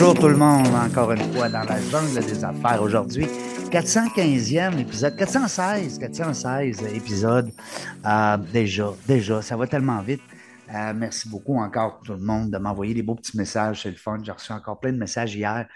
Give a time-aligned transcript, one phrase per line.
[0.00, 3.26] Bonjour tout le monde, encore une fois dans la jungle des affaires aujourd'hui.
[3.70, 7.50] 415e épisode, 416, 416 épisode.
[8.06, 10.22] Euh, déjà, déjà, ça va tellement vite.
[10.74, 13.96] Euh, merci beaucoup encore tout le monde de m'envoyer des beaux petits messages, c'est le
[13.96, 14.18] fun.
[14.22, 15.68] J'ai reçu encore plein de messages hier.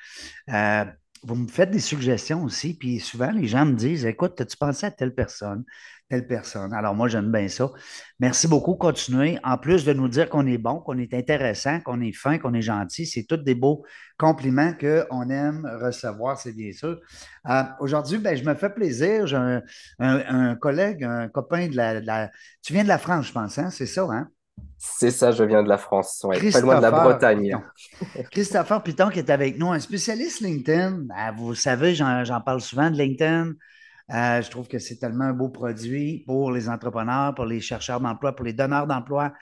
[0.48, 0.84] Euh,
[1.22, 4.86] vous me faites des suggestions aussi, puis souvent les gens me disent Écoute, as-tu pensé
[4.86, 5.64] à telle personne?
[6.14, 6.72] Telle personne.
[6.72, 7.70] Alors, moi, j'aime bien ça.
[8.20, 8.74] Merci beaucoup.
[8.74, 9.38] Continuez.
[9.42, 12.54] En plus de nous dire qu'on est bon, qu'on est intéressant, qu'on est fin, qu'on
[12.54, 13.84] est gentil, c'est tous des beaux
[14.16, 17.00] compliments qu'on aime recevoir, c'est bien sûr.
[17.50, 19.26] Euh, aujourd'hui, ben, je me fais plaisir.
[19.26, 19.60] J'ai
[19.98, 22.30] un, collègue, un copain de la,
[22.62, 23.70] Tu viens de la France, je pense, hein?
[23.70, 24.28] C'est ça, hein?
[24.78, 27.58] C'est ça, je viens de la France, pas loin de la Bretagne.
[28.30, 31.06] Christopher Piton qui est avec nous, un spécialiste LinkedIn.
[31.08, 33.54] Ben, vous savez, j'en parle souvent de LinkedIn.
[34.12, 38.00] Euh, je trouve que c'est tellement un beau produit pour les entrepreneurs, pour les chercheurs
[38.00, 39.32] d'emploi, pour les donneurs d'emploi,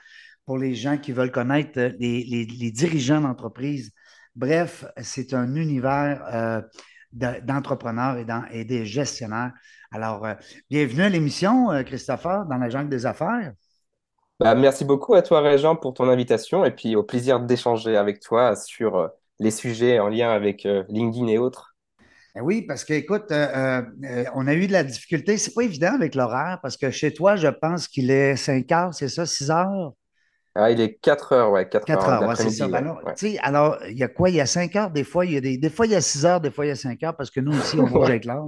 [0.45, 3.91] pour les gens qui veulent connaître les, dirigeants d'entreprise.
[4.35, 6.61] Bref, c'est un univers euh,
[7.11, 8.17] d'entrepreneurs
[8.51, 9.51] et, des gestionnaires.
[9.91, 10.33] Alors, euh,
[10.69, 13.53] bienvenue à l'émission, Christopher, dans la jungle des affaires.
[14.39, 18.21] Bah, merci beaucoup à toi, Régent, pour ton invitation et puis au plaisir d'échanger avec
[18.21, 21.72] toi sur les sujets en lien avec LinkedIn et autres.
[22.35, 25.37] Ben oui, parce que, écoute, euh, euh, on a eu de la difficulté.
[25.37, 28.93] C'est pas évident avec l'horaire parce que chez toi, je pense qu'il est 5 heures,
[28.93, 29.93] c'est ça, 6 heures?
[30.55, 32.27] Ah, il est 4 heures, ouais, 4, 4 heures.
[32.27, 32.67] ouais, c'est ça.
[33.43, 34.29] Alors, il y a quoi?
[34.29, 35.95] Il y a 5 heures, des fois, il y a des, des fois, il y
[35.95, 37.87] a 6 heures, des fois, il y a 5 heures parce que nous aussi, on
[37.87, 38.45] bouge avec l'heure.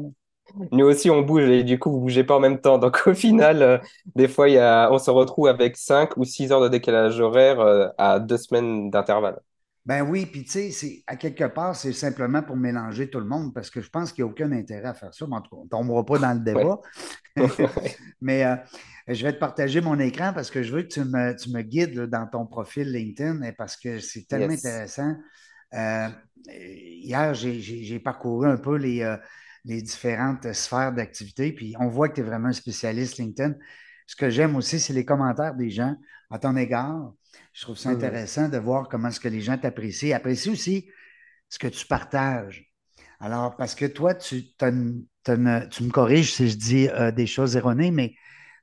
[0.72, 2.80] Nous aussi, on bouge et du coup, vous ne bougez pas en même temps.
[2.80, 3.78] Donc, au final, euh,
[4.16, 7.20] des fois, il y a, on se retrouve avec 5 ou 6 heures de décalage
[7.20, 9.40] horaire à deux semaines d'intervalle.
[9.86, 13.54] Ben oui, puis tu sais, à quelque part, c'est simplement pour mélanger tout le monde
[13.54, 15.28] parce que je pense qu'il n'y a aucun intérêt à faire ça.
[15.28, 16.80] Mais en tout cas, on ne tombera pas dans le débat.
[18.22, 18.56] Mais euh,
[19.08, 22.26] je vais te partager mon écran parce que je veux que tu me, guides dans
[22.26, 25.16] ton profil LinkedIn et parce que c'est tellement intéressant.
[25.76, 26.08] Euh,
[26.48, 29.18] hier, j'ai parcouru un peu les, euh,
[29.66, 33.54] les différentes sphères d'activité, puis on voit que tu es vraiment un spécialiste LinkedIn.
[34.08, 35.96] Ce que j'aime aussi, c'est les commentaires des gens
[36.30, 37.14] à ton égard.
[37.54, 40.16] Je trouve ça intéressant de voir comment est-ce que les gens t'apprécient.
[40.16, 40.90] Apprécient aussi
[41.50, 42.72] ce que tu partages.
[43.20, 47.92] Alors, parce que toi, tu, tu me corriges si je dis euh, des choses erronées,
[47.92, 48.16] mais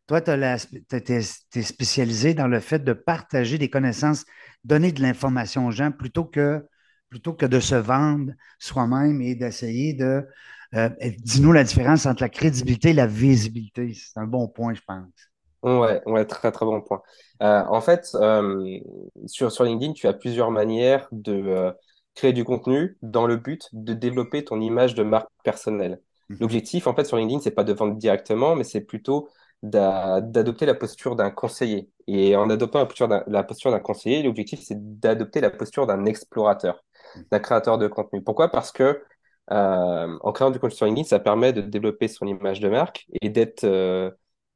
[0.07, 4.25] toi, tu es, spécialisé dans le fait de partager des connaissances,
[4.65, 6.67] donner de l'information aux gens plutôt que,
[7.09, 10.27] plutôt que de se vendre soi-même et d'essayer de.
[10.75, 10.89] Euh,
[11.19, 13.95] dis-nous la différence entre la crédibilité et la visibilité.
[13.95, 15.32] C'est un bon point, je pense.
[15.63, 17.03] Ouais, ouais, très très bon point.
[17.43, 18.79] Euh, en fait, euh,
[19.27, 21.73] sur, sur LinkedIn, tu as plusieurs manières de euh,
[22.17, 26.01] créer du contenu dans le but de développer ton image de marque personnelle.
[26.31, 26.39] Mhm.
[26.41, 29.29] L'objectif, en fait, sur LinkedIn, c'est pas de vendre directement, mais c'est plutôt
[29.63, 31.89] d'adopter la posture d'un conseiller.
[32.09, 35.87] Et en adoptant la posture d'un, la posture d'un conseiller, l'objectif, c'est d'adopter la posture
[35.87, 36.83] d'un explorateur,
[37.15, 37.25] mhm.
[37.31, 38.21] d'un créateur de contenu.
[38.21, 38.49] Pourquoi?
[38.49, 39.01] Parce que
[39.49, 43.29] en créant du contenu sur LinkedIn, ça permet de développer son image de marque et
[43.29, 44.11] d'être euh,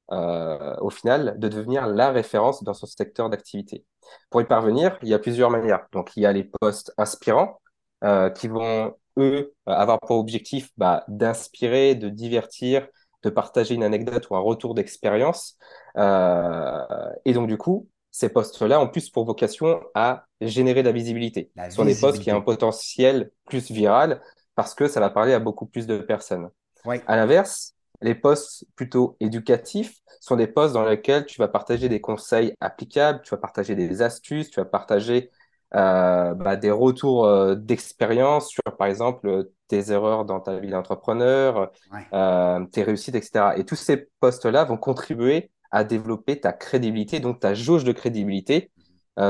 [0.08, 3.84] au final, de devenir la référence dans son secteur d'activité.
[4.30, 5.86] Pour y parvenir, il y a plusieurs manières.
[5.92, 7.60] Donc, il y a les postes inspirants
[8.04, 12.86] euh, qui vont, eux, avoir pour objectif bah, d'inspirer, de divertir,
[13.22, 15.56] de partager une anecdote ou un retour d'expérience.
[15.96, 20.92] Euh, et donc, du coup, ces postes-là ont plus pour vocation à générer de la
[20.92, 21.50] visibilité.
[21.56, 24.22] Ce sont des postes qui ont un potentiel plus viral
[24.54, 26.48] parce que ça va parler à beaucoup plus de personnes.
[26.84, 27.00] Oui.
[27.06, 32.00] À l'inverse, les postes plutôt éducatifs sont des postes dans lesquels tu vas partager des
[32.00, 35.30] conseils applicables, tu vas partager des astuces, tu vas partager
[35.74, 41.72] euh, bah, des retours euh, d'expérience sur, par exemple, tes erreurs dans ta vie d'entrepreneur,
[42.12, 43.56] euh, tes réussites, etc.
[43.56, 48.70] Et tous ces postes-là vont contribuer à développer ta crédibilité, donc ta jauge de crédibilité,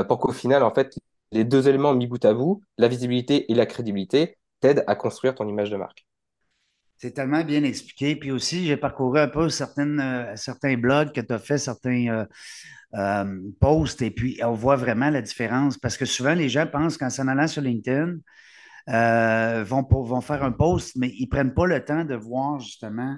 [0.07, 0.97] pour qu'au final, en fait,
[1.31, 5.33] les deux éléments mis bout à bout, la visibilité et la crédibilité, t'aident à construire
[5.33, 6.05] ton image de marque.
[6.97, 8.15] C'est tellement bien expliqué.
[8.15, 12.25] Puis aussi, j'ai parcouru un peu euh, certains blogs que tu as fait, certains euh,
[12.95, 15.77] euh, posts, et puis on voit vraiment la différence.
[15.77, 18.15] Parce que souvent, les gens pensent qu'en s'en allant sur LinkedIn,
[18.87, 23.15] vont, vont faire un post, mais ils ne prennent pas le temps de voir justement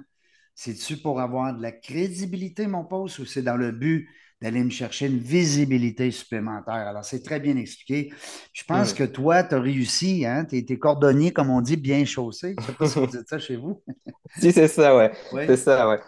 [0.55, 4.09] C'est-tu pour avoir de la crédibilité, mon poste, ou c'est dans le but
[4.41, 6.73] d'aller me chercher une visibilité supplémentaire?
[6.75, 8.11] Alors, c'est très bien expliqué.
[8.53, 8.93] Je pense Hmm.
[8.93, 10.45] que toi, tu as réussi, hein?
[10.45, 12.55] Tu es, cordonnier, comme on dit, bien chaussé.
[12.57, 13.83] Je ne sais pas si vous dites ça chez vous.
[14.37, 15.11] Si, c'est ça, ouais.
[15.31, 15.45] Oui.
[15.47, 15.99] C'est ça, ouais.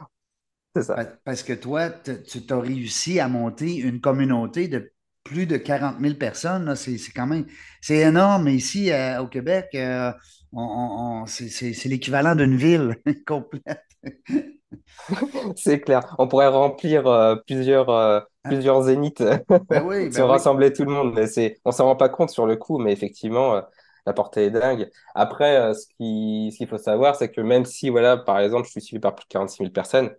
[0.76, 0.96] C'est ça.
[0.96, 2.14] Pa- Parce que toi, tu
[2.50, 4.92] as réussi à monter une communauté de
[5.24, 6.76] plus de 40 000 personnes.
[6.76, 7.46] C'est quand même,
[7.82, 8.48] c'est énorme.
[8.50, 10.12] Ici, euh, au Québec, euh,
[10.52, 13.84] on- c'est l'équivalent d'une ville complète.
[15.58, 16.16] C'est clair.
[16.20, 18.56] On pourrait remplir euh, plusieurs, euh, Hein?
[18.56, 19.24] plusieurs zéniths
[19.70, 20.28] Ben oui, si ben on oui.
[20.28, 21.14] rassemblait tout le monde.
[21.14, 23.62] Mais c'est, on s'en rend pas compte sur le coup, mais effectivement, euh,
[24.06, 24.90] la portée est dingue.
[25.16, 28.66] Après, euh, ce qui, ce qu'il faut savoir, c'est que même si, voilà, par exemple,
[28.68, 30.12] je suis suivi par plus de 46 000 personnes,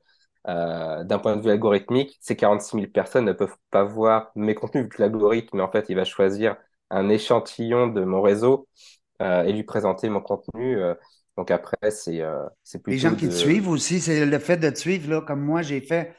[0.46, 4.84] d'un point de vue algorithmique, ces 46 000 personnes ne peuvent pas voir mes contenus,
[4.84, 6.56] vu que l'algorithme, en fait, il va choisir
[6.90, 8.66] un échantillon de mon réseau
[9.20, 10.78] et lui présenter mon contenu.
[11.36, 14.70] Donc après, c'est euh, c'est Les gens qui te suivent aussi, c'est le fait de
[14.70, 16.14] te suivre, là, comme moi, j'ai fait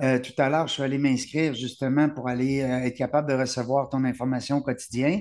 [0.00, 3.34] euh, tout à l'heure, je suis allé m'inscrire justement pour aller euh, être capable de
[3.34, 5.20] recevoir ton information au quotidien,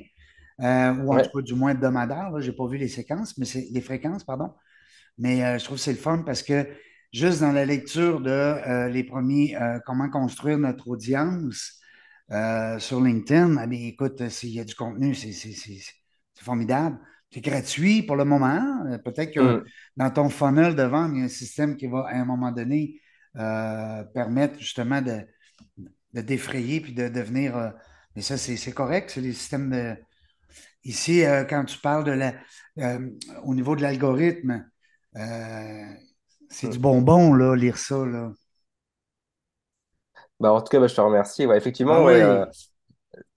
[0.62, 2.32] euh, ou en tout cas du moins hebdomadaire.
[2.40, 4.52] Je n'ai pas vu les séquences, mais c'est les fréquences, pardon.
[5.18, 6.68] Mais je trouve que c'est le fun parce que
[7.12, 9.56] juste dans la lecture de les premiers
[9.86, 11.80] comment construire notre audience
[12.80, 15.32] sur LinkedIn, bien, écoute, s'il y a du contenu, c'est
[16.42, 16.98] formidable.
[17.34, 18.86] C'est gratuit pour le moment.
[18.88, 19.72] Euh, Peut-être que Mm.
[19.98, 22.52] dans ton funnel de vente, il y a un système qui va à un moment
[22.52, 23.02] donné
[23.38, 25.22] euh, permettre justement de,
[26.14, 27.58] de défrayer puis de devenir.
[27.58, 27.70] euh,
[28.16, 29.12] mais ça, c'est correct.
[29.14, 29.96] C'est les systèmes de.
[30.86, 32.34] Ici, euh, quand tu parles de la,
[33.44, 34.66] au niveau de l'algorithme,
[36.50, 36.80] c'est du Mm.
[36.80, 38.32] bonbon, là, lire ça, là.
[40.40, 41.46] Bah, en tout cas, bah, je te remercie.
[41.46, 42.50] Ouais, Ah effectivement, ouais, euh, oui.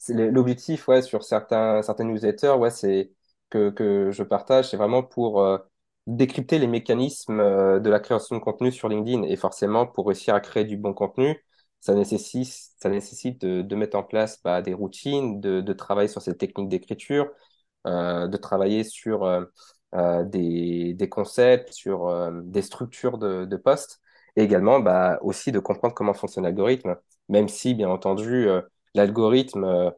[0.09, 3.13] l'objectif ouais, sur certains, certains newsletters ouais, c'est
[3.51, 5.59] que, que je partage, c'est vraiment pour euh,
[6.07, 9.23] décrypter les mécanismes euh, de la création de contenu sur LinkedIn.
[9.25, 11.45] Et forcément, pour réussir à créer du bon contenu,
[11.81, 12.49] ça nécessite,
[12.81, 16.37] ça nécessite de, de mettre en place bah, des routines, de, de travailler sur ces
[16.37, 17.29] techniques d'écriture,
[17.87, 19.27] euh, de travailler sur
[20.25, 24.01] des, des concepts, sur des structures de, de posts,
[24.37, 26.97] et également bah, aussi de comprendre comment fonctionne l'algorithme,
[27.29, 28.47] même si, bien entendu,
[28.95, 29.93] l'algorithme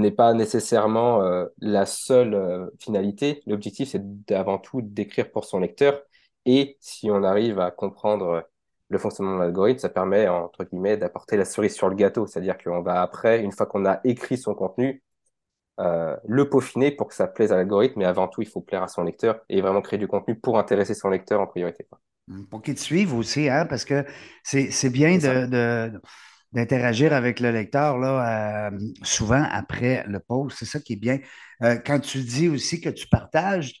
[0.00, 3.42] n'est pas nécessairement euh, la seule euh, finalité.
[3.46, 6.02] L'objectif, c'est d'avant tout d'écrire pour son lecteur,
[6.46, 8.40] et si on arrive à comprendre euh,
[8.88, 12.58] le fonctionnement de l'algorithme, ça permet, entre guillemets, d'apporter la cerise sur le gâteau, c'est-à-dire
[12.58, 15.02] qu'on va après, une fois qu'on a écrit son contenu,
[15.80, 18.82] euh, le peaufiner pour que ça plaise à l'algorithme, mais avant tout, il faut plaire
[18.82, 21.84] à son lecteur et vraiment créer du contenu pour intéresser son lecteur en priorité.
[21.88, 22.00] quoi.
[22.50, 24.04] Pour qu'ils te suivent aussi, hein, parce que
[24.44, 25.92] c'est bien de-
[26.52, 30.56] d'interagir avec le lecteur là, euh, souvent après le post.
[30.58, 31.18] C'est ça qui est bien.
[31.62, 33.74] Euh, quand tu dis aussi que tu partages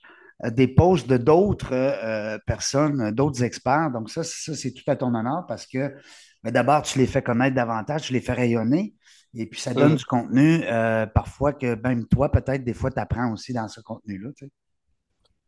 [0.44, 4.96] euh, des posts de d'autres euh, personnes, d'autres experts, donc ça, ça c'est tout à
[4.96, 5.94] ton honneur parce que
[6.42, 8.94] ben, d'abord, tu les fais connaître davantage, tu les fais rayonner.
[9.34, 9.96] Et puis, ça donne Mm.
[9.96, 10.62] du contenu,
[11.14, 14.30] parfois que même toi, peut-être, des fois, tu apprends aussi dans ce contenu-là.
[14.36, 14.50] tu sais.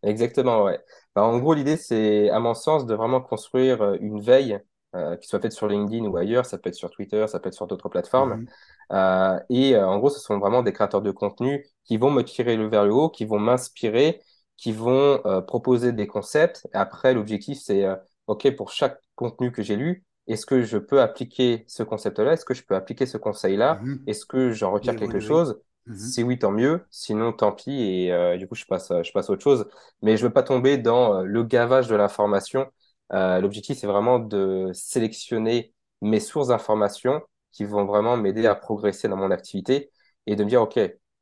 [0.03, 0.79] Exactement, ouais.
[1.15, 4.59] Bah, en gros, l'idée, c'est, à mon sens, de vraiment construire une veille
[4.95, 6.47] euh, qui soit faite sur LinkedIn ou ailleurs.
[6.47, 8.37] Ça peut être sur Twitter, ça peut être sur d'autres plateformes.
[8.37, 8.47] Mhm.
[8.93, 12.23] Euh, et euh, en gros, ce sont vraiment des créateurs de contenu qui vont me
[12.23, 14.23] tirer le vers le haut, qui vont m'inspirer,
[14.57, 16.69] qui vont proposer des concepts.
[16.73, 17.85] Après, l'objectif, c'est,
[18.29, 22.33] OK, pour chaque contenu que j'ai lu, est-ce que je peux appliquer ce concept-là?
[22.33, 23.81] Est-ce que je peux appliquer ce conseil-là?
[23.83, 24.05] Mhm.
[24.07, 25.61] Est-ce que j'en retire quelque chose?
[25.87, 25.97] Mhm.
[25.99, 26.87] Si oui, tant mieux.
[26.91, 27.73] Sinon, tant pis.
[27.73, 29.67] Et du coup, je passe, je passe à autre chose.
[30.03, 32.67] Mais je veux pas tomber dans le gavage de l'information.
[33.13, 39.09] Euh, l'objectif, c'est vraiment de sélectionner mes sources d'informations qui vont vraiment m'aider à progresser
[39.09, 39.91] dans mon activité
[40.27, 40.79] et de me dire, OK,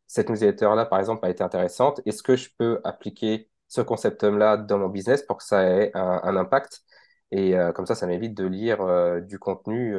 [0.07, 2.01] cette newsletter-là, par exemple, a été intéressante.
[2.07, 6.21] Est-ce que je peux appliquer ce concept-là dans mon business pour que ça ait un,
[6.23, 6.83] un impact?
[7.31, 9.97] Et euh, comme ça, ça m'évite de lire euh, du contenu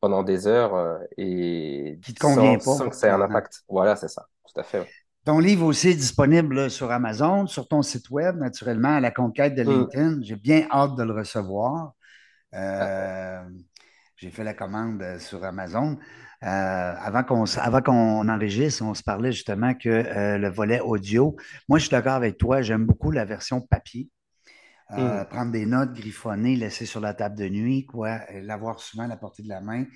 [0.00, 3.62] pendant des heures et Qui sans, que ça ait un impact.
[3.68, 4.28] Voilà, c'est ça.
[4.46, 4.80] Tout à fait.
[4.80, 5.01] ouais.
[5.24, 9.54] Ton livre aussi est disponible sur Amazon, sur ton site web, naturellement, à la conquête
[9.54, 9.70] de Hmm.
[9.70, 10.18] LinkedIn.
[10.22, 11.92] J'ai bien hâte de le recevoir.
[12.54, 13.42] Euh,
[14.16, 15.98] j'ai fait la commande euh, sur Amazon.
[16.42, 21.36] Euh, avant qu'on avant qu'on enregistre, on se parlait justement que euh, le volet audio,
[21.68, 24.10] moi, je suis d'accord avec toi, j'aime beaucoup la version papier.
[24.92, 29.06] Euh, prendre des notes, griffonner, laisser sur la table de nuit, quoi, l'avoir souvent à
[29.06, 29.86] la portée de la main,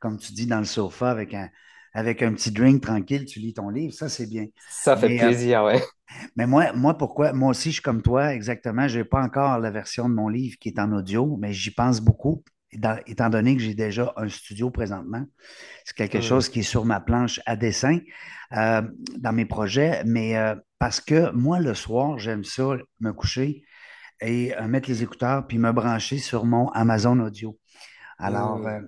[0.00, 1.50] comme tu dis, dans le sofa avec un,
[1.96, 4.46] avec un petit drink tranquille, tu lis ton livre, ça c'est bien.
[4.68, 5.82] Ça fait Mais, euh, plaisir, ouais.
[6.36, 7.32] mais moi, moi, pourquoi?
[7.32, 8.88] Moi aussi, je suis comme toi, exactement.
[8.88, 11.70] Je n'ai pas encore la version de mon livre qui est en audio, mais j'y
[11.70, 15.24] pense beaucoup, étant étant donné que j'ai déjà un studio présentement.
[15.84, 16.22] C'est quelque Hmm.
[16.22, 18.00] chose qui est sur ma planche à dessin
[18.56, 18.82] euh,
[19.18, 23.64] dans mes projets, mais euh, parce que moi, le soir, j'aime ça, me coucher
[24.20, 27.58] et euh, mettre les écouteurs puis me brancher sur mon Amazon Audio.
[28.18, 28.86] Alors, Hmm.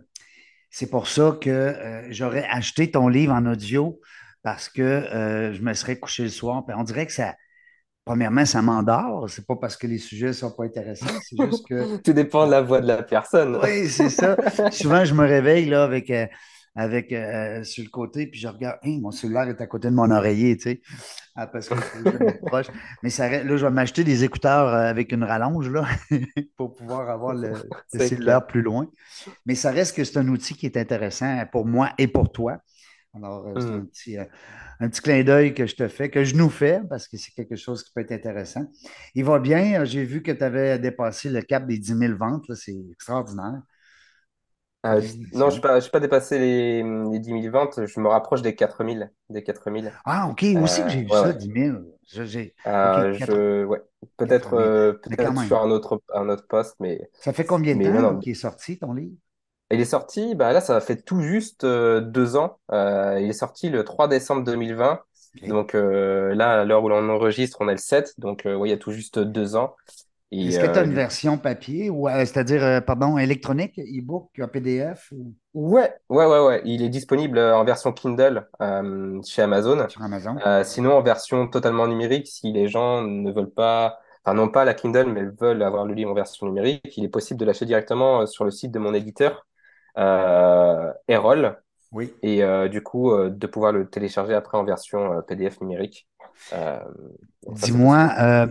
[0.70, 4.00] C'est pour ça que euh, j'aurais acheté ton livre en audio
[4.42, 6.64] parce que euh, je me serais couché le soir.
[6.76, 7.34] On dirait que ça,
[8.04, 9.28] premièrement, ça m'endort.
[9.28, 12.52] C'est pas parce que les sujets sont pas intéressants, c'est juste que Tout dépend de
[12.52, 13.58] la voix de la personne.
[13.62, 14.36] oui, c'est ça.
[14.70, 16.26] Souvent, je me réveille là avec, euh,
[16.78, 19.94] avec euh, sur le côté, puis je regarde, Hey, mon cellulaire est à côté de
[19.96, 20.82] mon oreiller, tu sais,
[21.36, 21.92] Ah, parce que suis
[22.46, 22.66] proche.
[23.02, 25.86] Mais ça, reste- là, je vais m'acheter des écouteurs euh, avec une rallonge là,
[26.56, 28.38] pour pouvoir avoir le, le C'est clair.
[28.38, 28.88] cellulaire plus loin.
[29.46, 32.58] Mais ça reste que c'est un outil qui est intéressant pour moi et pour toi.
[33.14, 33.88] Alors, euh, c'est un Hmm.
[33.92, 34.24] petit, euh,
[34.80, 37.32] un petit clin d'œil que je te fais, que je nous fais, parce que c'est
[37.32, 38.66] quelque chose qui peut être intéressant.
[39.14, 39.84] Il va bien.
[39.84, 42.48] J'ai vu que tu avais dépassé le cap des dix mille ventes.
[42.48, 42.54] là.
[42.56, 43.62] C'est extraordinaire.
[44.88, 45.00] Euh,
[45.32, 45.60] non, je Félicitations.
[45.60, 49.10] n'ai pas, dépassé les, les 10 000 ventes, je me rapproche des 4 000.
[49.28, 49.92] Des 4 000.
[50.04, 51.34] Ah, OK, aussi que Euh, j'ai vu ouais, ça, ouais.
[51.34, 51.84] dix mille.
[52.06, 53.82] Je- j'ai- OK, Euh, je, ouais.
[54.16, 55.48] Peut-être euh, Mais quand peut-être même.
[55.48, 58.22] sur un autre, un autre poste, mais, Ça fait combien de mais non, temps non.
[58.22, 59.16] qu'il est sorti, ton livre?
[59.70, 62.58] Il est sorti, bah là, ça fait tout juste euh, deux ans.
[62.72, 65.02] Euh, il est sorti le 3 décembre 2020.
[65.36, 65.44] OK.
[65.46, 68.14] Donc euh, là, à l'heure où l'on enregistre, on est le 7.
[68.18, 69.76] Donc euh, ouais, il y a tout juste deux ans.
[70.30, 74.30] Est-ce que tu as euh, une version papier ou, euh, c'est-à-dire, euh, pardon, électronique, e-book,
[74.52, 75.32] PDF ou?
[75.54, 76.62] Ouais, ouais, ouais, ouais.
[76.64, 79.88] Il est disponible en version Kindle euh, chez Amazon.
[79.88, 80.36] sur Amazon?
[80.46, 84.64] Euh, sinon, en version totalement numérique, si les gens ne veulent pas, enfin, non pas
[84.64, 87.64] la Kindle, mais veulent avoir le livre en version numérique, il est possible de l'acheter
[87.66, 89.46] directement sur le site de mon éditeur,
[89.96, 91.56] euh, Erol,
[91.92, 92.12] Oui.
[92.22, 96.06] et du coup, de pouvoir le télécharger après en version PDF numérique.
[97.48, 98.48] Dis-moi,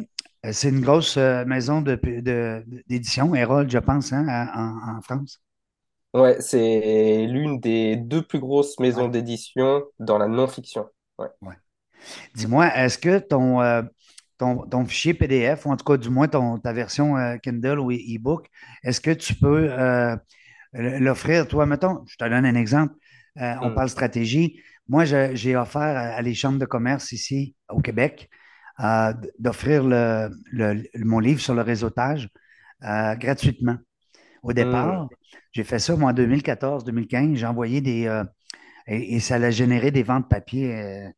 [0.51, 4.25] c'est une grosse euh, maison de, de- d'édition, Herald, je pense, hein,
[4.55, 5.41] en, en France.
[6.13, 10.89] Ouais, c'est l'une des deux plus grosses maisons Ouais, d'édition dans la non-fiction.
[11.17, 11.29] Ouais.
[11.41, 11.55] ouais.
[12.35, 13.83] Dis-moi, est-ce que ton, euh,
[14.39, 17.79] ton, ton fichier PDF, ou en tout cas, du moins ton, ta version euh, Kindle
[17.79, 18.47] ou e-book,
[18.83, 20.15] est-ce que tu peux euh,
[20.73, 22.95] l'offrir, toi, mettons, je te donne un exemple,
[23.41, 23.77] Euh, on Hmm.
[23.77, 24.61] parle stratégie.
[24.89, 28.29] Moi, j'ai offert à, à les chambres de commerce ici au Québec
[28.83, 32.29] euh, d'offrir le, le- mon livre sur le réseautage
[32.83, 33.77] euh, gratuitement.
[34.43, 34.93] Au Hmm.
[34.93, 35.09] départ,
[35.53, 37.35] j'ai fait ça, moi, en 2014-2015.
[37.37, 38.07] J'ai envoyé des.
[38.07, 38.23] euh,
[38.87, 41.11] et, et ça a généré des ventes papier.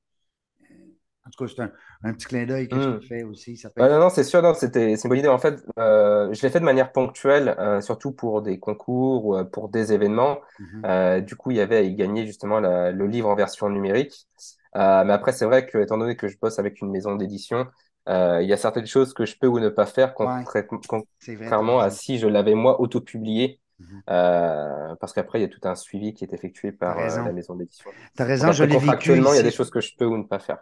[1.25, 1.72] en tout cas, c'est un,
[2.04, 3.00] un petit clin d'œil que je te Hmm.
[3.00, 3.58] fais aussi.
[3.58, 3.89] Ça peut Ouais, être.
[3.89, 5.28] non, non, c'est sûr, c'était, c'est une bonne idée.
[5.30, 9.94] En fait, je l'ai fait de manière ponctuelle, surtout pour des concours ou pour des
[9.94, 10.42] événements.
[10.60, 10.86] Mhm.
[10.86, 13.70] Euh, du coup, il y avait à y gagner justement la- le livre en version
[13.70, 14.28] numérique.
[14.76, 17.68] Euh, mais après, c'est vrai que, étant donné que je bosse avec une maison d'édition,
[18.08, 20.68] euh, il y a certaines choses que je peux ou ne pas faire, Ouais, vrai,
[20.88, 23.60] contrairement à si je l'avais moi auto-publié.
[23.80, 24.02] Mhm.
[24.10, 27.32] Euh, parce qu'après, il y a tout un suivi qui est effectué par euh, la
[27.32, 27.90] maison d'édition.
[28.16, 29.96] Tu as Donc raison, je après, l'ai vécu il y a des choses que je
[29.96, 30.60] peux ou ne pas faire.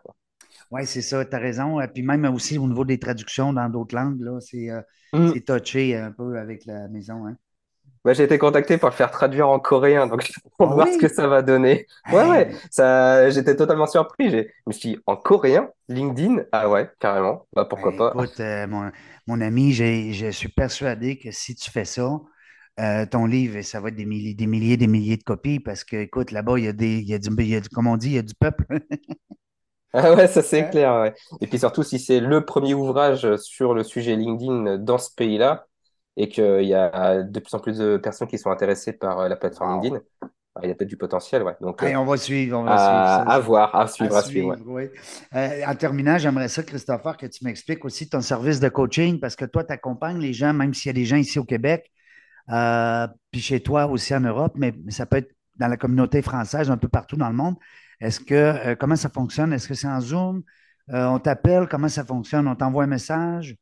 [0.71, 1.79] Oui, c'est ça, tu as raison.
[1.81, 4.81] Et puis même aussi au niveau des traductions dans d'autres langues, là, c'est euh,
[5.33, 7.25] c'est touché un peu avec la maison.
[7.25, 7.37] Hein.
[8.07, 10.97] Bah, j'ai été contacté pour le faire traduire en coréen, donc on Ah voir ce
[10.97, 11.87] que ça va donner.
[12.09, 14.29] Ouais, ouais, ça, j'étais totalement surpris.
[14.31, 18.15] Je me suis dit, en coréen, LinkedIn, ah ouais, carrément, bah pourquoi pas.
[18.15, 18.91] écoute, euh, mon,
[19.27, 22.09] mon ami, je suis persuadé que si tu fais ça,
[22.79, 25.83] euh, ton livre, ça va être des milliers, des milliers, des milliers de copies parce
[25.83, 27.69] que, écoute, là-bas, il y a des, il y a du, il y a du-
[27.69, 28.65] comme on dit, il y a du peuple.
[29.93, 31.15] Ah ouais, ça c'est clair, ouais.
[31.41, 35.67] Et puis surtout, si c'est le premier ouvrage sur le sujet LinkedIn dans ce pays-là,
[36.17, 39.27] et qu'il y a de plus en plus de personnes qui sont intéressées par euh,
[39.29, 39.83] la plateforme Wow!
[39.83, 41.55] LinkedIn, bah, il y a peut-être du potentiel, ouais.
[41.61, 43.31] Donc, euh, on va suivre, on va suivre à, ça.
[43.31, 44.87] à voir, à suivre, à suivre, ouais.
[44.87, 45.03] suivre.
[45.35, 49.35] Euh, en terminant, j'aimerais ça, Christopher, que tu m'expliques aussi ton service de coaching parce
[49.35, 51.91] que toi, tu accompagnes les gens, même s'il y a des gens ici au Québec,
[52.49, 56.23] euh, puis chez toi aussi en Europe, mais, mais ça peut être dans la communauté
[56.23, 57.55] française, un peu partout dans le monde.
[57.99, 59.53] Est-ce que, euh, comment ça fonctionne?
[59.53, 60.41] Est-ce que c'est en Zoom?
[60.89, 61.67] On t'appelle?
[61.67, 62.47] Comment ça fonctionne?
[62.47, 63.55] On t'envoie un message?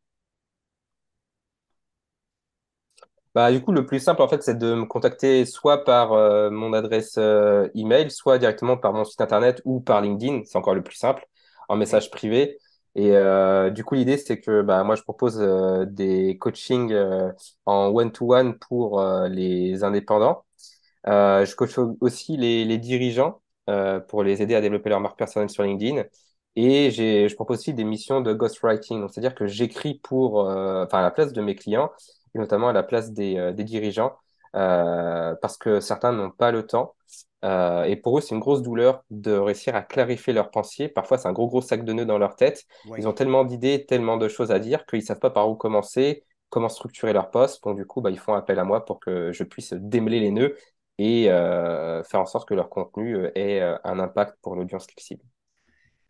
[3.36, 6.50] Bah, du coup, le plus simple, en fait, c'est de me contacter soit par euh,
[6.50, 10.44] mon adresse euh, email, soit directement par mon site internet ou par LinkedIn.
[10.46, 11.28] C'est encore le plus simple,
[11.68, 12.58] en message privé.
[12.96, 17.30] Et euh, du coup, l'idée, c'est que bah, moi, je propose euh, des coachings euh,
[17.66, 20.46] en one-to-one pour euh, les indépendants.
[21.08, 25.00] Euh, je coach au- aussi les, les dirigeants euh, pour les aider à développer leur
[25.02, 26.04] marque personnelle sur LinkedIn.
[26.56, 29.02] Et j'ai, je propose aussi des missions de ghostwriting.
[29.02, 31.92] Donc, c'est-à-dire que j'écris pour, euh, enfin, à la place de mes clients,
[32.36, 34.14] et notamment à la place des, euh, des dirigeants,
[34.56, 36.96] euh, parce que certains n'ont pas le temps.
[37.44, 40.88] Euh, et pour eux, c'est une grosse douleur de réussir à clarifier leurs pensées.
[40.88, 42.64] Parfois, c'est un gros, gros sac de nœuds dans leur tête.
[42.98, 46.24] Ils ont tellement d'idées, tellement de choses à dire qu'ils savent pas par où commencer,
[46.50, 47.64] comment structurer leur poste.
[47.64, 50.32] Donc, du coup, bah, ils font appel à moi pour que je puisse démêler les
[50.32, 50.56] nœuds
[50.98, 55.26] et euh, faire en sorte que leur contenu ait un impact pour l'audience qu'ils ciblent.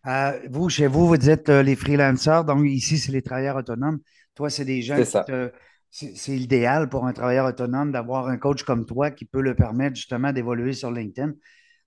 [0.08, 4.00] Euh, vous, chez vous, vous euh, les freelancers, donc ici, c'est les travailleurs autonomes.
[4.36, 5.52] Toi, c'est des gens qui te.
[5.96, 9.96] C'est idéal pour un travailleur autonome d'avoir un coach comme toi qui peut le permettre
[9.96, 11.32] justement d'évoluer sur LinkedIn.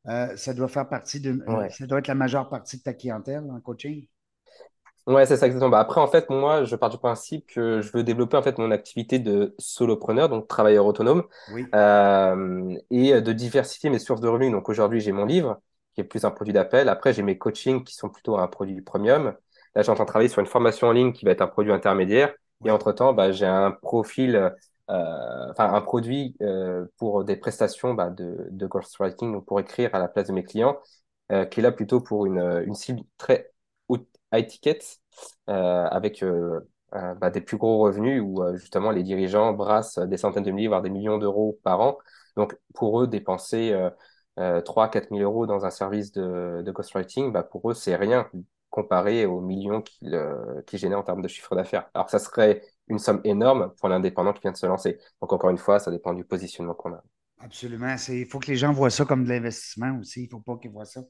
[0.07, 1.43] Euh, ça doit faire partie d'une.
[1.43, 1.71] euh, Ouais.
[1.71, 4.07] ça doit être la majeure partie de ta clientèle en coaching?
[5.07, 5.69] Ouais, c'est ça exactement.
[5.71, 8.57] Bah, après, en fait, moi, je pars du principe que je veux développer en fait
[8.57, 11.67] mon activité de solopreneur, donc travailleur autonome, Oui.
[11.75, 14.53] euh, et de diversifier mes sources de revenus.
[14.53, 15.61] Donc aujourd'hui, j'ai mon livre,
[15.95, 16.89] qui est plus un produit d'appel.
[16.89, 19.35] Après, j'ai mes coachings qui sont plutôt un produit premium.
[19.75, 21.47] Là, j'ai en train de travailler sur une formation en ligne qui va être un
[21.47, 22.33] produit intermédiaire.
[22.65, 24.37] Et entre-temps, bah, j'ai un profil,
[24.91, 29.95] euh, enfin un produit euh, pour des prestations bah, de, de ghostwriting, donc pour écrire
[29.95, 30.79] à la place de mes clients,
[31.33, 33.53] euh, qui est là plutôt pour une, une cible très
[33.89, 34.79] haute high ticket,
[35.47, 36.23] avec
[36.95, 40.51] euh, bah, des plus gros revenus où euh, justement les dirigeants brassent des centaines de
[40.51, 41.99] milliers, voire des millions d'euros par an.
[42.37, 43.73] Donc pour eux, dépenser
[44.39, 48.29] euh, 3-4 000 euros dans un service de, de ghostwriting, bah, pour eux, c'est rien
[48.71, 51.89] comparé aux millions euh, qu'ils génèrent en termes de chiffre d'affaires.
[51.95, 54.99] Alors ça serait une somme énorme pour l'indépendant qui vient de se lancer.
[55.21, 57.03] Donc encore une fois, ça dépend du positionnement qu'on a.
[57.41, 57.95] Absolument.
[58.09, 60.23] Il faut que les gens voient ça comme de l'investissement aussi.
[60.23, 61.03] Il ne faut pas qu'ils voient ça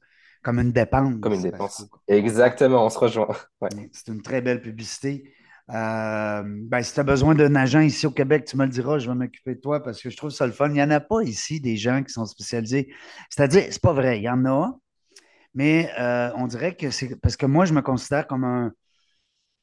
[0.42, 1.42] comme une Comme une dépense.
[1.42, 1.86] Dépense.
[2.06, 3.28] Exactement, on se rejoint.
[3.60, 3.68] Ouais.
[3.92, 5.32] c'est une très belle publicité.
[5.70, 8.98] Euh, ben, si tu as besoin d'un agent ici au Québec, tu me le diras,
[8.98, 10.68] je vais m'occuper de toi parce que je trouve ça le fun.
[10.68, 12.92] Il n'y en a pas ici des gens qui sont spécialisés.
[13.28, 14.78] C'est-à-dire, c'est pas vrai, il y en a,
[15.58, 18.72] mais euh, on dirait que c'est parce que moi, je me considère comme un.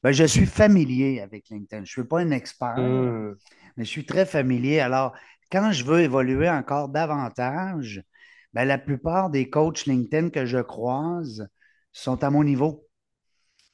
[0.02, 1.78] Ben, je suis familier avec LinkedIn.
[1.78, 3.34] Je ne suis pas un expert, Hmm.
[3.76, 4.80] mais je suis très familier.
[4.80, 5.14] Alors,
[5.52, 8.02] quand je veux évoluer encore davantage,
[8.54, 11.48] ben, la plupart des coachs LinkedIn que je croise
[11.92, 12.86] sont à mon niveau.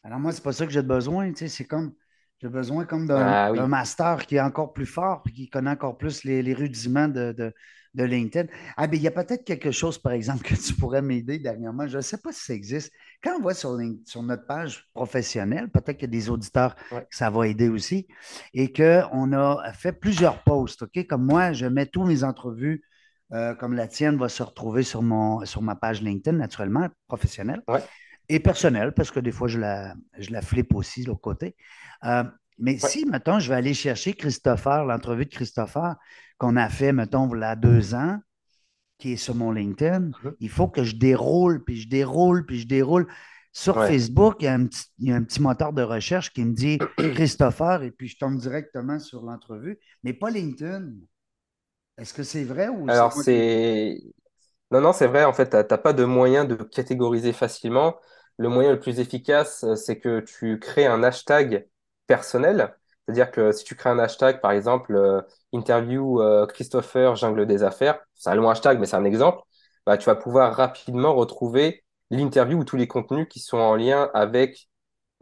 [0.05, 1.31] Alors, moi, c'est pas ça que j'ai besoin.
[1.33, 1.95] Tu sais, c'est comme,
[2.41, 3.69] j'ai besoin comme d'un Ah d'un oui.
[3.69, 7.33] master qui est encore plus fort puis qui connaît encore plus les, les rudiments de,
[7.33, 7.55] de,
[7.95, 8.49] de LinkedIn.
[8.77, 11.87] Ah, ben, il y a peut-être quelque chose, par exemple, que tu pourrais m'aider dernièrement.
[11.87, 12.93] Je ne sais pas si ça existe.
[13.23, 17.03] Quand on voit sur, sur notre page professionnelle, peut-être qu'il y a des auditeurs Ouais.
[17.11, 18.07] que ça va aider aussi,
[18.55, 21.07] et qu'on a fait plusieurs posts, OK?
[21.07, 22.83] Comme moi, je mets tous mes entrevues,
[23.33, 27.62] euh, comme la tienne va se retrouver sur, mon, sur ma page LinkedIn, naturellement, professionnelle
[27.69, 27.83] Ouais.
[28.29, 31.57] et personnelle, parce que des fois, je la, je la flippe aussi de l'autre côté.
[32.05, 32.25] Euh,
[32.62, 32.92] mais Ouais.
[32.92, 35.96] si, mettons, je vais aller chercher Christopher, l'entrevue de Christopher
[36.38, 38.20] qu'on a fait, mettons, il y a deux ans,
[38.98, 40.37] qui est sur mon LinkedIn, Mhm.
[40.40, 43.07] il faut que je déroule, puis je déroule, puis je déroule.
[43.53, 43.83] Sur Ouais.
[43.83, 46.44] Facebook, il y a un petit, il y a un petit moteur de recherche qui
[46.44, 46.79] me dit
[47.12, 50.92] Christopher, et puis je tombe directement sur l'entrevue, mais pas LinkedIn.
[51.98, 53.98] Est-ce que c'est vrai ou Alors c'est
[54.70, 57.96] Non, non, c'est vrai, en fait, t'as t'as pas de moyen de catégoriser facilement.
[58.38, 61.68] Le moyen le plus efficace, euh, c'est que tu crées un hashtag
[62.12, 62.75] personnel.
[63.05, 65.22] C'est-à-dire que si tu crées un hashtag, par exemple, euh,
[65.53, 69.40] interview euh, Christopher Jungle des Affaires, c'est un long hashtag, mais c'est un exemple,
[69.87, 74.11] bah, tu vas pouvoir rapidement retrouver l'interview ou tous les contenus qui sont en lien
[74.12, 74.68] avec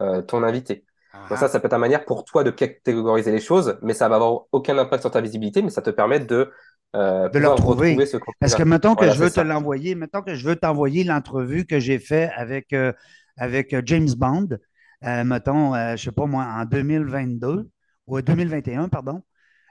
[0.01, 0.85] euh, ton invité.
[1.13, 1.47] Ah, Donc ça, ah.
[1.47, 4.43] ça peut être ta manière pour toi de catégoriser les choses, mais ça va avoir
[4.51, 6.51] aucun impact sur ta visibilité, mais ça te permet de
[6.95, 8.05] euh, de le retrouver retrouver.
[8.05, 9.43] ce Parce que mettons que Voilà, je veux te ça.
[9.43, 12.91] l'envoyer, mettons que je veux t'envoyer l'entrevue que j'ai fait avec, euh,
[13.37, 14.57] avec James Bond,
[15.03, 17.69] euh, mettons, euh, je sais pas moi, en 2022
[18.07, 19.23] ou 2021, pardon.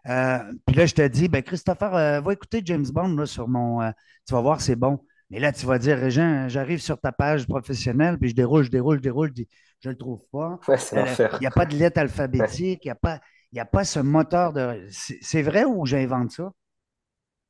[0.09, 3.81] Euh, puis là, je te dis, ben Christopher, va écouter James Bond là, sur mon.
[4.27, 5.01] tu vas voir, c'est bon.
[5.31, 8.71] Mais là, tu vas dire, Régent, j'arrive sur ta page professionnelle, puis je déroule, je
[8.71, 9.49] déroule, je déroule, je dis,
[9.81, 10.59] je ne le trouve pas.
[10.67, 13.21] Ouais, Il n'y a pas de lettre alphabétique, il n'y a pas,
[13.53, 14.87] y a pas ce moteur de.
[14.91, 16.53] C'est c'est vrai ou j'invente ça?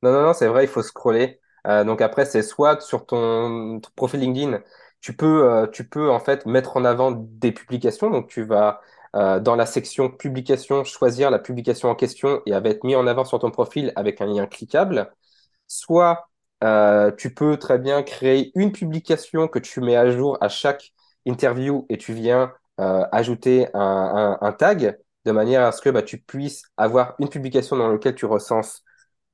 [0.02, 1.40] Non, non, non, c'est vrai, il faut scroller.
[1.66, 4.60] Euh, donc après, c'est soit sur ton, ton profil LinkedIn,
[5.00, 8.10] tu peux, euh, tu peux en fait mettre en avant des publications.
[8.10, 8.80] Donc tu vas
[9.16, 12.96] euh, dans la section publication choisir la publication en question et elle va être mise
[12.96, 15.10] en avant sur ton profil avec un lien cliquable.
[15.66, 16.28] Soit
[16.64, 20.92] euh, tu peux très bien créer une publication que tu mets à jour à chaque
[21.26, 25.90] interview et tu viens euh, ajouter un, un, un tag de manière à ce que
[25.90, 28.82] bah, tu puisses avoir une publication dans laquelle tu recenses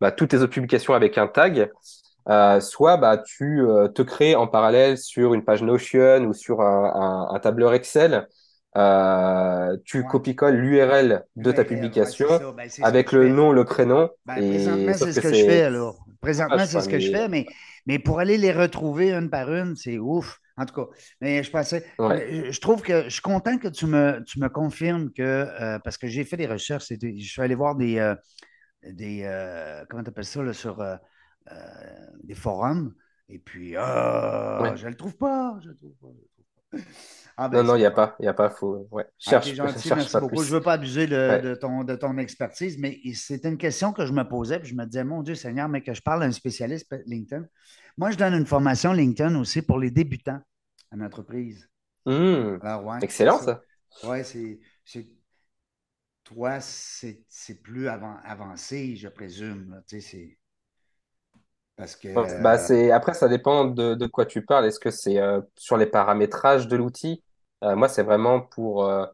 [0.01, 1.71] bah, toutes tes autres publications avec un tag.
[2.29, 6.61] Euh, soit bah, tu euh, te crées en parallèle sur une page Notion ou sur
[6.61, 8.27] un, un, un tableur Excel.
[8.77, 10.07] Euh, tu Ouais.
[10.07, 12.27] copies-colles l'URL de ta ouais, publication.
[12.55, 14.11] Ben, avec le nom, le prénom.
[14.27, 15.93] Ben, Et présentement, sauf c'est ce que je fais, là.
[16.21, 17.47] Présentement, c'est ce que je Mais fais, mais,
[17.87, 20.39] mais pour aller les retrouver une par une, c'est ouf.
[20.57, 20.87] En tout cas,
[21.21, 24.49] mais je pensais, ouais, je trouve que je suis content que tu me, tu me
[24.49, 28.15] confirmes que, euh, parce que j'ai fait des recherches, je suis allé voir des, euh,
[28.85, 30.81] des euh, comment tu appelles ça, là, sur
[32.23, 32.95] des forums,
[33.29, 33.81] et puis, euh,
[34.59, 34.77] ouais.
[34.77, 36.79] je le trouve pas, je le trouve pas, je le trouve pas.
[37.37, 39.07] Ah ben, Non, non, il n'y a pas, il y a pas, faut, ouais.
[39.29, 40.43] Ah, Cherche, gentil, cherche merci pas beaucoup.
[40.45, 43.59] Je ne veux pas abuser de, Ouais, de ton, de ton expertise, mais c'est une
[43.59, 46.01] question que je me posais, puis je me disais, mon Dieu Seigneur, mais que je
[46.03, 47.45] parle à un spécialiste LinkedIn.
[47.99, 50.41] Moi, je donne une formation LinkedIn aussi pour les débutants
[50.93, 51.69] en entreprise.
[52.61, 53.45] Alors, ouais, c'est Excellent, ça.
[53.45, 53.63] ça.
[54.03, 54.61] Ouais, c'est,
[56.25, 57.25] toi, c'est,
[57.63, 59.83] plus avan- avancé, je présume.
[59.89, 60.39] Tu sais, c'est
[61.77, 62.91] parce que Ouais, Bah, euh, c'est...
[62.91, 64.67] Après, ça dépend de, de quoi tu parles.
[64.67, 67.23] Est-ce que c'est euh, sur les paramétrages de l'outil?
[67.65, 69.07] Euh, moi, c'est vraiment pour euh,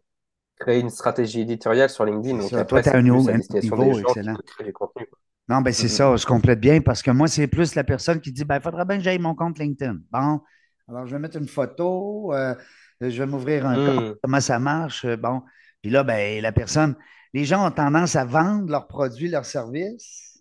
[0.59, 2.40] créer une stratégie éditoriale sur LinkedIn.
[2.40, 2.64] c'est Donc ça.
[2.64, 4.37] Toi, après, tu as c'est un niveau, un niveau excellent.
[4.64, 5.07] du contenu.
[5.48, 8.33] Non, ben c'est ça, je complète bien parce que moi, c'est plus la personne qui
[8.33, 9.98] dit ben, il faudrait bien que j'aille mon compte LinkedIn.
[10.11, 10.40] Bon,
[10.88, 12.55] alors je vais mettre une photo, euh,
[13.01, 14.09] je vais m'ouvrir un compte, mm.
[14.11, 14.14] Mm.
[14.22, 15.05] comment ça marche.
[15.05, 15.42] euh, Bon,
[15.83, 16.94] puis là, ben, la personne,
[17.35, 20.32] les gens ont tendance à vendre leurs produits, leurs services,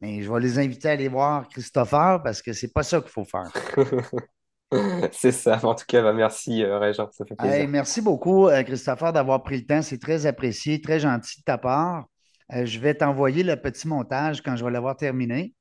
[0.00, 3.10] mais je vais les inviter à aller voir Christopher parce que c'est pas ça qu'il
[3.10, 3.50] faut faire.
[5.12, 5.58] C'est ça.
[5.64, 7.08] En tout cas, bah, merci, euh, Régent.
[7.10, 7.68] Ça fait plaisir.
[7.68, 9.82] merci beaucoup, euh, Christopher, d'avoir pris le temps.
[9.82, 12.06] C'est très apprécié, très gentil de ta part.
[12.52, 15.54] Euh, je vais t'envoyer le petit montage quand je vais l'avoir terminé.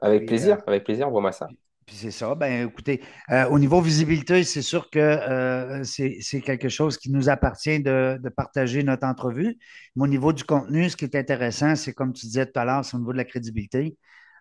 [0.00, 0.58] Avec Puis, euh, plaisir.
[0.66, 1.08] Avec plaisir.
[1.08, 1.48] Envoie-moi ça.
[1.86, 2.34] Puis c'est ça.
[2.34, 7.28] Ben, écoutez, euh, au niveau visibilité, c'est sûr que euh, c'est quelque chose qui nous
[7.28, 9.56] appartient de, de partager notre entrevue.
[9.94, 12.64] Mais au niveau du contenu, ce qui est intéressant, c'est comme tu disais tout à
[12.64, 13.96] l'heure, c'est au niveau de la crédibilité.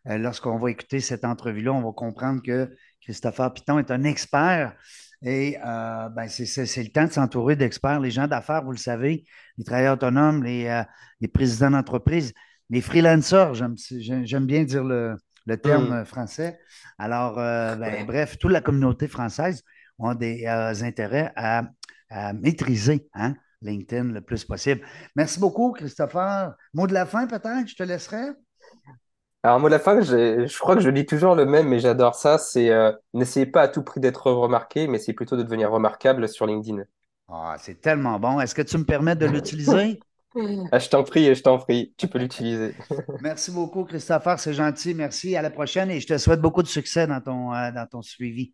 [0.08, 4.74] Euh, lorsqu'on va écouter cette entrevue-là, on va comprendre que Christopher Piton est un expert.
[5.22, 8.00] Et euh, ben, c'est le temps de s'entourer d'experts.
[8.00, 9.26] Les gens d'affaires, vous le savez,
[9.58, 10.84] les travailleurs autonomes, les, euh,
[11.22, 12.34] les présidents d'entreprise,
[12.70, 16.02] les freelancers, j'aime bien dire le, le terme Mm.
[16.02, 16.60] euh, français.
[16.98, 18.06] Alors, euh, ben, Ouais.
[18.06, 19.64] bref, toute la communauté française
[20.04, 21.64] a des euh, intérêts à,
[22.10, 24.82] à maîtriser hein, LinkedIn le plus possible.
[25.16, 26.54] Merci beaucoup, Christopher.
[26.74, 28.32] Mot de la fin, peut-être, je te laisserai.
[29.44, 32.16] Alors, mot de la fin, je crois que je dis toujours le même, mais j'adore
[32.16, 32.38] ça.
[32.38, 36.28] C'est euh, n'essayez pas à tout prix d'être remarqué, mais c'est plutôt de devenir remarquable
[36.28, 36.84] sur LinkedIn.
[37.28, 38.40] Ah, c'est tellement bon.
[38.40, 40.00] Est-ce que tu me permets de l'utiliser?
[40.72, 41.94] Ah, je t'en prie, je t'en prie.
[41.98, 42.76] Tu peux l'utiliser.
[43.22, 44.40] Merci beaucoup, Christopher.
[44.40, 44.94] C'est gentil.
[44.94, 45.36] Merci.
[45.36, 48.02] À la prochaine et je te souhaite beaucoup de succès dans ton, euh, dans ton
[48.02, 48.54] suivi.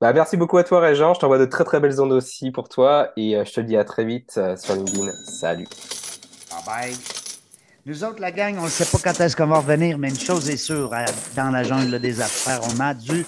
[0.00, 1.12] Bah, merci beaucoup à toi, Régent.
[1.12, 3.76] Je t'envoie de très très belles ondes aussi pour toi et euh, je te dis
[3.76, 5.12] à très vite euh, sur LinkedIn.
[5.24, 5.66] Salut.
[6.50, 6.96] Bye bye.
[7.84, 10.18] Nous autres, la gang, on ne sait pas quand est-ce qu'on va revenir, mais une
[10.18, 10.90] chose est sûre,
[11.36, 13.26] dans la jungle des affaires, on a du